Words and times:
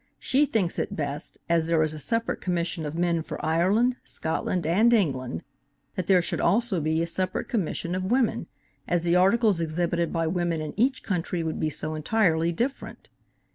She 0.17 0.47
thinks 0.47 0.79
it 0.79 0.95
best, 0.95 1.37
as 1.47 1.67
there 1.67 1.83
is 1.83 1.93
a 1.93 1.99
separate 1.99 2.41
commission 2.41 2.87
of 2.87 2.97
men 2.97 3.21
for 3.21 3.37
Ireland, 3.45 3.97
Scotland 4.03 4.65
and 4.65 4.91
England, 4.91 5.43
that 5.93 6.07
there 6.07 6.23
should 6.23 6.41
also 6.41 6.81
be 6.81 7.03
a 7.03 7.05
separate 7.05 7.47
commission 7.47 7.93
of 7.93 8.05
women, 8.09 8.47
as 8.87 9.03
the 9.03 9.15
articles 9.15 9.61
exhibited 9.61 10.11
by 10.11 10.25
women 10.25 10.59
in 10.59 10.73
each 10.75 11.03
country 11.03 11.43
would 11.43 11.59
be 11.59 11.69
so 11.69 11.93
entirely 11.93 12.51
different. 12.51 13.09